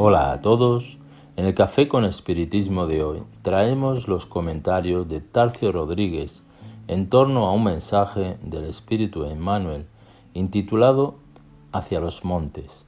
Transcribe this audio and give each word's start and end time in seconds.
Hola 0.00 0.30
a 0.30 0.40
todos. 0.40 0.96
En 1.34 1.44
el 1.44 1.54
Café 1.54 1.88
con 1.88 2.04
Espiritismo 2.04 2.86
de 2.86 3.02
hoy 3.02 3.24
traemos 3.42 4.06
los 4.06 4.26
comentarios 4.26 5.08
de 5.08 5.20
Tarcio 5.20 5.72
Rodríguez 5.72 6.44
en 6.86 7.10
torno 7.10 7.46
a 7.46 7.52
un 7.52 7.64
mensaje 7.64 8.38
del 8.40 8.66
Espíritu 8.66 9.24
Emmanuel 9.24 9.86
intitulado 10.34 11.16
Hacia 11.72 11.98
los 11.98 12.24
Montes, 12.24 12.86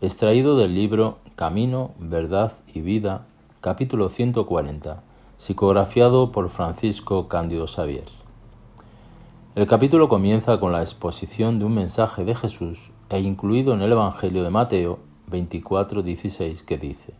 extraído 0.00 0.56
del 0.56 0.74
libro 0.74 1.18
Camino, 1.34 1.90
Verdad 1.98 2.52
y 2.72 2.80
Vida, 2.80 3.26
capítulo 3.60 4.08
140, 4.08 5.02
psicografiado 5.36 6.32
por 6.32 6.48
Francisco 6.48 7.28
Cándido 7.28 7.66
Xavier. 7.66 8.06
El 9.56 9.66
capítulo 9.66 10.08
comienza 10.08 10.58
con 10.58 10.72
la 10.72 10.80
exposición 10.80 11.58
de 11.58 11.66
un 11.66 11.74
mensaje 11.74 12.24
de 12.24 12.34
Jesús 12.34 12.92
e 13.10 13.20
incluido 13.20 13.74
en 13.74 13.82
el 13.82 13.92
Evangelio 13.92 14.42
de 14.42 14.48
Mateo 14.48 15.00
24:16 15.30 16.62
que 16.62 16.78
dice, 16.78 17.14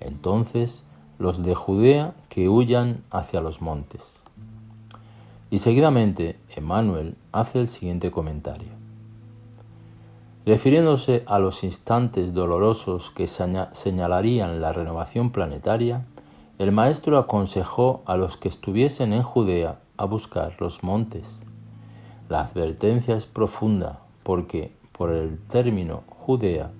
Entonces 0.00 0.84
los 1.18 1.42
de 1.42 1.54
Judea 1.54 2.14
que 2.28 2.48
huyan 2.48 3.02
hacia 3.10 3.40
los 3.40 3.60
montes. 3.60 4.22
Y 5.50 5.58
seguidamente 5.58 6.38
Emmanuel 6.54 7.16
hace 7.32 7.60
el 7.60 7.68
siguiente 7.68 8.10
comentario. 8.10 8.68
Refiriéndose 10.46 11.24
a 11.26 11.38
los 11.38 11.64
instantes 11.64 12.32
dolorosos 12.32 13.10
que 13.10 13.26
señalarían 13.26 14.60
la 14.60 14.72
renovación 14.72 15.30
planetaria, 15.30 16.06
el 16.58 16.72
maestro 16.72 17.18
aconsejó 17.18 18.02
a 18.06 18.16
los 18.16 18.36
que 18.36 18.48
estuviesen 18.48 19.12
en 19.12 19.22
Judea 19.22 19.80
a 19.96 20.04
buscar 20.06 20.56
los 20.58 20.82
montes. 20.82 21.40
La 22.28 22.40
advertencia 22.40 23.14
es 23.14 23.26
profunda 23.26 24.00
porque 24.22 24.72
por 24.92 25.10
el 25.10 25.38
término 25.38 26.02
Judea 26.08 26.70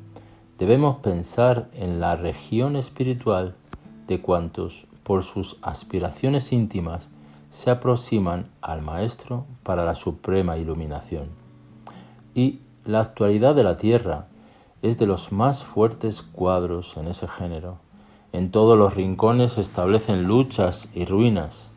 debemos 0.59 0.97
pensar 0.97 1.69
en 1.73 2.01
la 2.01 2.17
región 2.17 2.75
espiritual 2.77 3.55
de 4.09 4.20
cuantos 4.20 4.87
por 5.05 5.23
sus 5.23 5.56
aspiraciones 5.62 6.53
íntimas 6.53 7.11
se 7.51 7.70
aproximan 7.70 8.48
al 8.61 8.83
Maestro 8.83 9.47
para 9.62 9.84
la 9.84 9.95
suprema 9.95 10.59
iluminación. 10.59 11.29
Y 12.34 12.59
la 12.84 13.01
actualidad 13.01 13.55
de 13.55 13.62
la 13.62 13.77
Tierra 13.77 14.27
es 14.83 14.98
de 14.98 15.06
los 15.06 15.33
más 15.33 15.64
fuertes 15.64 16.23
cuadros 16.23 16.97
en 16.97 17.06
ese 17.06 17.27
género. 17.29 17.79
En 18.33 18.51
todos 18.51 18.77
los 18.77 18.95
rincones 18.95 19.53
se 19.53 19.61
establecen 19.61 20.25
luchas 20.25 20.89
y 20.95 21.05
ruinas. 21.05 21.73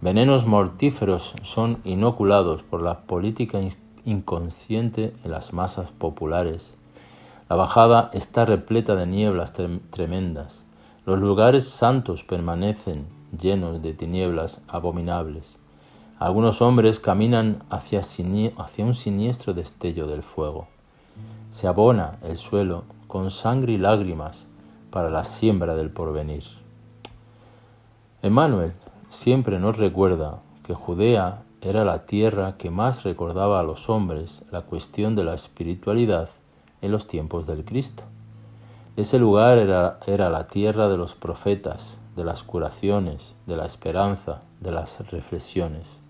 Venenos 0.00 0.46
mortíferos 0.46 1.34
son 1.42 1.78
inoculados 1.84 2.62
por 2.62 2.82
la 2.82 3.00
política 3.00 3.60
inconsciente 4.04 5.14
en 5.24 5.30
las 5.30 5.54
masas 5.54 5.90
populares. 5.92 6.76
La 7.48 7.56
bajada 7.56 8.08
está 8.14 8.46
repleta 8.46 8.94
de 8.96 9.06
nieblas 9.06 9.52
tremendas. 9.90 10.64
Los 11.04 11.20
lugares 11.20 11.68
santos 11.68 12.24
permanecen 12.24 13.06
llenos 13.38 13.82
de 13.82 13.92
tinieblas 13.92 14.62
abominables. 14.66 15.58
Algunos 16.18 16.62
hombres 16.62 17.00
caminan 17.00 17.58
hacia, 17.68 18.00
un 18.78 18.94
siniestro 18.94 19.52
destello 19.52 20.06
del 20.06 20.22
fuego. 20.22 20.68
Se 21.50 21.66
abona 21.66 22.12
el 22.22 22.38
suelo 22.38 22.84
con 23.08 23.30
sangre 23.30 23.74
y 23.74 23.78
lágrimas 23.78 24.46
para 24.90 25.10
la 25.10 25.24
siembra 25.24 25.74
del 25.74 25.90
porvenir. 25.90 26.44
Emmanuel 28.22 28.72
siempre 29.10 29.58
nos 29.58 29.76
recuerda 29.76 30.38
que 30.62 30.72
Judea 30.72 31.42
era 31.60 31.84
la 31.84 32.06
tierra 32.06 32.56
que 32.56 32.70
más 32.70 33.02
recordaba 33.02 33.60
a 33.60 33.64
los 33.64 33.90
hombres 33.90 34.44
la 34.50 34.62
cuestión 34.62 35.14
de 35.14 35.24
la 35.24 35.34
espiritualidad 35.34 36.30
en 36.84 36.92
los 36.92 37.06
tiempos 37.06 37.46
del 37.46 37.64
Cristo. 37.64 38.04
Ese 38.96 39.18
lugar 39.18 39.58
era, 39.58 39.98
era, 40.06 40.28
la 40.30 40.46
tierra 40.46 40.88
de 40.88 40.96
los 40.96 41.14
profetas, 41.14 42.00
de 42.14 42.24
las 42.24 42.42
curaciones, 42.42 43.34
de 43.46 43.56
la 43.56 43.66
esperanza, 43.66 44.42
de 44.60 44.70
las 44.70 45.10
reflexiones. 45.10 46.02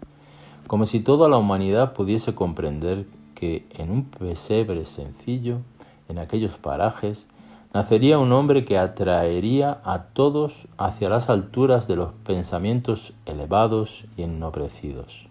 Como 0.66 0.84
si 0.84 1.00
toda 1.00 1.28
la 1.28 1.36
humanidad 1.38 1.92
pudiese 1.92 2.34
comprender 2.34 3.06
que 3.34 3.66
en 3.70 3.90
un 3.90 4.04
pesebre 4.04 4.84
sencillo, 4.84 5.60
en 6.08 6.18
aquellos 6.18 6.58
parajes, 6.58 7.26
nacería 7.72 8.18
un 8.18 8.32
hombre 8.32 8.64
que 8.64 8.78
atraería 8.78 9.80
a 9.84 10.04
todos 10.04 10.68
hacia 10.76 11.08
las 11.08 11.30
alturas 11.30 11.86
de 11.88 11.96
los 11.96 12.12
pensamientos 12.26 13.14
elevados 13.26 14.04
y 14.16 14.22
ennobrecidos. 14.22 15.26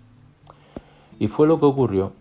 Y 1.20 1.28
fue 1.28 1.48
lo 1.48 1.60
que 1.60 1.66
ocurrió. 1.66 2.14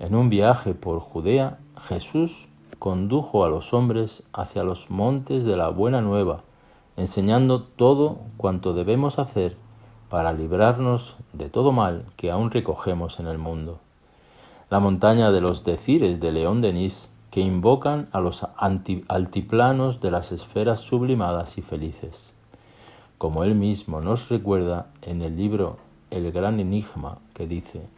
En 0.00 0.14
un 0.14 0.28
viaje 0.28 0.74
por 0.74 0.98
Judea, 0.98 1.58
Jesús 1.88 2.48
condujo 2.84 3.46
a 3.46 3.48
los 3.48 3.72
hombres 3.72 4.24
hacia 4.34 4.62
los 4.62 4.90
montes 4.90 5.46
de 5.46 5.56
la 5.56 5.70
buena 5.70 6.02
nueva, 6.02 6.42
enseñando 6.98 7.62
todo 7.62 8.18
cuanto 8.36 8.74
debemos 8.74 9.18
hacer 9.18 9.56
para 10.10 10.34
librarnos 10.34 11.16
de 11.32 11.48
todo 11.48 11.72
mal 11.72 12.04
que 12.18 12.30
aún 12.30 12.50
recogemos 12.50 13.20
en 13.20 13.26
el 13.26 13.38
mundo. 13.38 13.78
La 14.68 14.80
montaña 14.80 15.30
de 15.30 15.40
los 15.40 15.64
decires 15.64 16.20
de 16.20 16.30
León 16.30 16.60
Denis 16.60 17.10
que 17.30 17.40
invocan 17.40 18.10
a 18.12 18.20
los 18.20 18.46
altiplanos 18.58 20.02
de 20.02 20.10
las 20.10 20.30
esferas 20.30 20.80
sublimadas 20.80 21.56
y 21.56 21.62
felices. 21.62 22.34
Como 23.16 23.44
él 23.44 23.54
mismo 23.54 24.02
nos 24.02 24.28
recuerda 24.28 24.88
en 25.00 25.22
el 25.22 25.38
libro 25.38 25.78
El 26.10 26.30
gran 26.32 26.60
enigma 26.60 27.16
que 27.32 27.46
dice, 27.46 27.88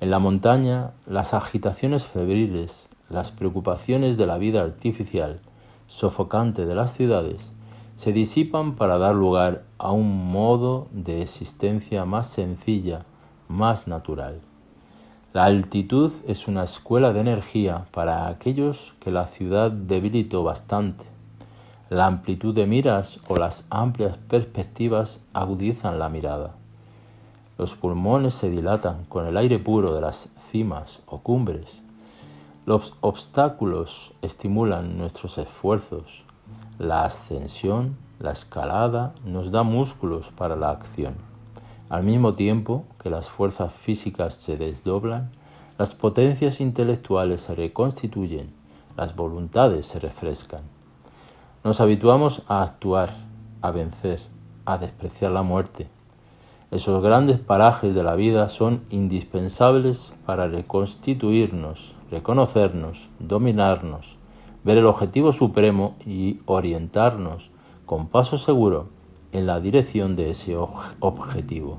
en 0.00 0.10
la 0.10 0.18
montaña 0.18 0.92
las 1.06 1.34
agitaciones 1.34 2.06
febriles, 2.06 2.88
las 3.10 3.30
preocupaciones 3.30 4.16
de 4.16 4.26
la 4.26 4.38
vida 4.38 4.62
artificial, 4.62 5.40
sofocante 5.86 6.64
de 6.64 6.74
las 6.74 6.94
ciudades, 6.94 7.52
se 7.96 8.12
disipan 8.14 8.76
para 8.76 8.96
dar 8.96 9.14
lugar 9.14 9.64
a 9.76 9.92
un 9.92 10.32
modo 10.32 10.88
de 10.90 11.20
existencia 11.20 12.06
más 12.06 12.28
sencilla, 12.28 13.04
más 13.48 13.88
natural. 13.88 14.40
La 15.34 15.44
altitud 15.44 16.10
es 16.26 16.48
una 16.48 16.64
escuela 16.64 17.12
de 17.12 17.20
energía 17.20 17.84
para 17.90 18.28
aquellos 18.28 18.94
que 19.00 19.10
la 19.10 19.26
ciudad 19.26 19.70
debilitó 19.70 20.42
bastante. 20.42 21.04
La 21.90 22.06
amplitud 22.06 22.54
de 22.54 22.66
miras 22.66 23.20
o 23.28 23.36
las 23.36 23.66
amplias 23.68 24.16
perspectivas 24.16 25.20
agudizan 25.34 25.98
la 25.98 26.08
mirada. 26.08 26.59
Los 27.60 27.74
pulmones 27.74 28.32
se 28.32 28.48
dilatan 28.48 29.04
con 29.04 29.26
el 29.26 29.36
aire 29.36 29.58
puro 29.58 29.92
de 29.92 30.00
las 30.00 30.30
cimas 30.50 31.02
o 31.04 31.18
cumbres. 31.18 31.82
Los 32.64 32.94
obstáculos 33.02 34.14
estimulan 34.22 34.96
nuestros 34.96 35.36
esfuerzos. 35.36 36.24
La 36.78 37.04
ascensión, 37.04 37.98
la 38.18 38.30
escalada, 38.30 39.12
nos 39.26 39.50
da 39.50 39.62
músculos 39.62 40.30
para 40.30 40.56
la 40.56 40.70
acción. 40.70 41.16
Al 41.90 42.02
mismo 42.02 42.32
tiempo 42.32 42.86
que 43.02 43.10
las 43.10 43.28
fuerzas 43.28 43.74
físicas 43.74 44.32
se 44.32 44.56
desdoblan, 44.56 45.30
las 45.76 45.94
potencias 45.94 46.62
intelectuales 46.62 47.42
se 47.42 47.54
reconstituyen, 47.54 48.54
las 48.96 49.14
voluntades 49.14 49.84
se 49.84 50.00
refrescan. 50.00 50.62
Nos 51.62 51.82
habituamos 51.82 52.40
a 52.48 52.62
actuar, 52.62 53.14
a 53.60 53.70
vencer, 53.70 54.18
a 54.64 54.78
despreciar 54.78 55.32
la 55.32 55.42
muerte. 55.42 55.90
Esos 56.70 57.02
grandes 57.02 57.40
parajes 57.40 57.96
de 57.96 58.04
la 58.04 58.14
vida 58.14 58.48
son 58.48 58.82
indispensables 58.90 60.12
para 60.24 60.46
reconstituirnos, 60.46 61.96
reconocernos, 62.12 63.08
dominarnos, 63.18 64.16
ver 64.62 64.78
el 64.78 64.86
objetivo 64.86 65.32
supremo 65.32 65.96
y 66.06 66.38
orientarnos 66.46 67.50
con 67.86 68.06
paso 68.06 68.38
seguro 68.38 68.86
en 69.32 69.46
la 69.46 69.58
dirección 69.58 70.14
de 70.14 70.30
ese 70.30 70.56
objetivo. 71.00 71.78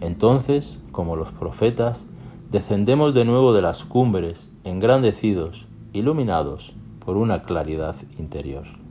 Entonces, 0.00 0.80
como 0.92 1.16
los 1.16 1.32
profetas, 1.32 2.06
descendemos 2.52 3.12
de 3.12 3.24
nuevo 3.24 3.52
de 3.54 3.62
las 3.62 3.84
cumbres, 3.84 4.52
engrandecidos, 4.62 5.66
iluminados 5.92 6.74
por 7.04 7.16
una 7.16 7.42
claridad 7.42 7.96
interior. 8.18 8.85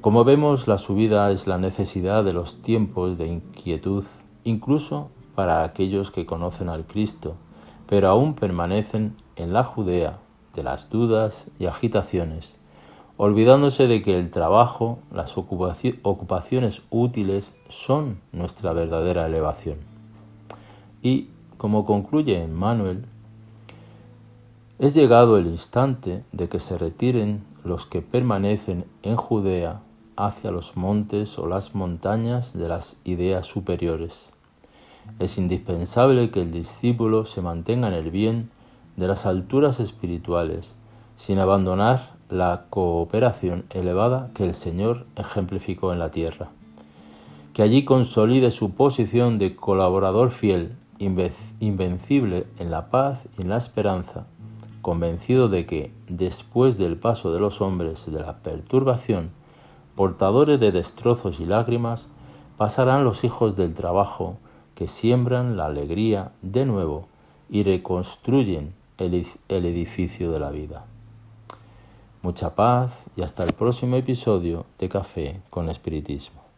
Como 0.00 0.24
vemos, 0.24 0.66
la 0.66 0.78
subida 0.78 1.30
es 1.30 1.46
la 1.46 1.58
necesidad 1.58 2.24
de 2.24 2.32
los 2.32 2.62
tiempos 2.62 3.18
de 3.18 3.26
inquietud, 3.26 4.04
incluso 4.44 5.10
para 5.34 5.62
aquellos 5.62 6.10
que 6.10 6.26
conocen 6.26 6.68
al 6.68 6.86
Cristo, 6.86 7.34
pero 7.86 8.08
aún 8.08 8.34
permanecen 8.34 9.16
en 9.36 9.52
la 9.52 9.64
Judea 9.64 10.18
de 10.54 10.62
las 10.62 10.88
dudas 10.90 11.48
y 11.58 11.66
agitaciones 11.66 12.60
olvidándose 13.22 13.86
de 13.86 14.00
que 14.00 14.18
el 14.18 14.30
trabajo, 14.30 15.00
las 15.12 15.36
ocupaciones 15.36 16.80
útiles 16.88 17.52
son 17.68 18.18
nuestra 18.32 18.72
verdadera 18.72 19.26
elevación. 19.26 19.76
Y, 21.02 21.28
como 21.58 21.84
concluye 21.84 22.46
Manuel, 22.46 23.04
es 24.78 24.94
llegado 24.94 25.36
el 25.36 25.48
instante 25.48 26.24
de 26.32 26.48
que 26.48 26.60
se 26.60 26.78
retiren 26.78 27.44
los 27.62 27.84
que 27.84 28.00
permanecen 28.00 28.86
en 29.02 29.16
Judea 29.16 29.82
hacia 30.26 30.50
los 30.50 30.76
montes 30.76 31.38
o 31.38 31.46
las 31.46 31.74
montañas 31.74 32.52
de 32.56 32.68
las 32.68 32.98
ideas 33.04 33.46
superiores. 33.46 34.32
Es 35.18 35.38
indispensable 35.38 36.30
que 36.30 36.42
el 36.42 36.50
discípulo 36.50 37.24
se 37.24 37.42
mantenga 37.42 37.88
en 37.88 37.94
el 37.94 38.10
bien 38.10 38.50
de 38.96 39.08
las 39.08 39.26
alturas 39.26 39.80
espirituales, 39.80 40.76
sin 41.16 41.38
abandonar 41.38 42.14
la 42.28 42.66
cooperación 42.70 43.64
elevada 43.70 44.30
que 44.34 44.44
el 44.44 44.54
Señor 44.54 45.06
ejemplificó 45.16 45.92
en 45.92 45.98
la 45.98 46.10
tierra. 46.10 46.48
Que 47.52 47.62
allí 47.62 47.84
consolide 47.84 48.50
su 48.50 48.70
posición 48.70 49.38
de 49.38 49.56
colaborador 49.56 50.30
fiel, 50.30 50.76
invencible 50.98 52.46
en 52.58 52.70
la 52.70 52.90
paz 52.90 53.26
y 53.38 53.42
en 53.42 53.48
la 53.48 53.56
esperanza, 53.56 54.26
convencido 54.82 55.48
de 55.48 55.66
que, 55.66 55.92
después 56.08 56.78
del 56.78 56.96
paso 56.96 57.32
de 57.32 57.40
los 57.40 57.60
hombres 57.60 58.10
de 58.10 58.20
la 58.20 58.38
perturbación, 58.38 59.30
portadores 59.94 60.60
de 60.60 60.72
destrozos 60.72 61.40
y 61.40 61.46
lágrimas, 61.46 62.08
pasarán 62.56 63.04
los 63.04 63.24
hijos 63.24 63.56
del 63.56 63.74
trabajo 63.74 64.36
que 64.74 64.88
siembran 64.88 65.56
la 65.56 65.66
alegría 65.66 66.32
de 66.42 66.66
nuevo 66.66 67.08
y 67.48 67.62
reconstruyen 67.62 68.74
el, 68.98 69.26
edificio 69.48 70.30
de 70.30 70.40
la 70.40 70.50
vida. 70.50 70.84
Mucha 72.22 72.54
paz 72.54 73.04
y 73.16 73.22
hasta 73.22 73.44
el 73.44 73.52
próximo 73.54 73.96
episodio 73.96 74.66
de 74.78 74.88
Café 74.88 75.40
con 75.50 75.68
Espiritismo. 75.68 76.49